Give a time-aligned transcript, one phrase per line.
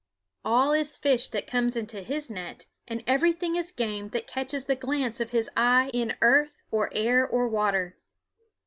[0.43, 4.75] All is fish that comes into his net, and everything is game that catches the
[4.75, 7.99] glance of his eye in earth or air or water.